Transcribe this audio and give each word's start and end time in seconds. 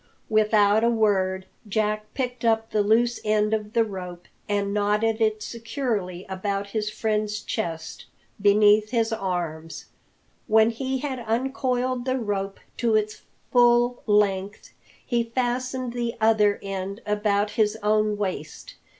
Without 0.29 0.83
a 0.83 0.89
word 0.89 1.45
Jack 1.67 2.11
picked 2.15 2.43
up 2.43 2.71
the 2.71 2.81
loose 2.81 3.19
end 3.23 3.53
of 3.53 3.73
the 3.73 3.83
rope 3.83 4.27
and 4.49 4.73
knotted 4.73 5.21
it 5.21 5.43
securely 5.43 6.25
about 6.27 6.69
his 6.71 6.89
friend's 6.89 7.39
chest, 7.41 8.05
beneath 8.41 8.89
his 8.89 9.13
arms. 9.13 9.85
When 10.47 10.71
he 10.71 10.97
had 10.97 11.19
uncoiled 11.27 12.05
the 12.05 12.17
rope 12.17 12.59
to 12.77 12.95
its 12.95 13.21
full 13.51 14.01
length, 14.07 14.73
he 15.05 15.23
fastened 15.23 15.93
the 15.93 16.15
other 16.19 16.57
end 16.63 17.01
about 17.05 17.51
his 17.51 17.77
own 17.83 18.17
waist. 18.17 18.73